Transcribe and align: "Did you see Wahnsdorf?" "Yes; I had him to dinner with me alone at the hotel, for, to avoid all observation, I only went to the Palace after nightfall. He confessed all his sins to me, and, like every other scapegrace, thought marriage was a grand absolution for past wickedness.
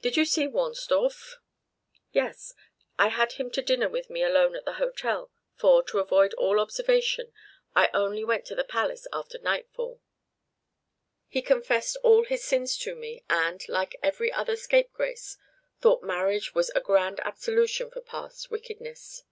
"Did 0.00 0.16
you 0.16 0.24
see 0.26 0.46
Wahnsdorf?" 0.46 1.38
"Yes; 2.12 2.54
I 3.00 3.08
had 3.08 3.32
him 3.32 3.50
to 3.50 3.60
dinner 3.62 3.88
with 3.88 4.08
me 4.08 4.22
alone 4.22 4.54
at 4.54 4.64
the 4.64 4.74
hotel, 4.74 5.32
for, 5.56 5.82
to 5.86 5.98
avoid 5.98 6.32
all 6.34 6.60
observation, 6.60 7.32
I 7.74 7.90
only 7.92 8.22
went 8.22 8.44
to 8.44 8.54
the 8.54 8.62
Palace 8.62 9.08
after 9.12 9.40
nightfall. 9.40 10.00
He 11.26 11.42
confessed 11.42 11.96
all 12.04 12.22
his 12.22 12.44
sins 12.44 12.78
to 12.78 12.94
me, 12.94 13.24
and, 13.28 13.68
like 13.68 13.98
every 14.04 14.30
other 14.32 14.54
scapegrace, 14.54 15.36
thought 15.80 16.04
marriage 16.04 16.54
was 16.54 16.70
a 16.76 16.80
grand 16.80 17.18
absolution 17.24 17.90
for 17.90 18.02
past 18.02 18.52
wickedness. 18.52 19.24